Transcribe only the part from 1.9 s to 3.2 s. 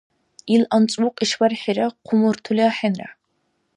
хъумуртули ахӀенра.